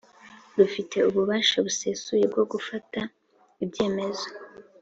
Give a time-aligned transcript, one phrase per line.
[0.57, 2.99] Rufite ububasha busesuye bwo gufata
[3.63, 4.27] ibyemezo